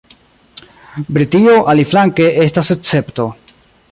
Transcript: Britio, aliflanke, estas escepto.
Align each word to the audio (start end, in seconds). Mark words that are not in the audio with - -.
Britio, 1.17 1.53
aliflanke, 1.75 2.31
estas 2.47 2.75
escepto. 2.77 3.29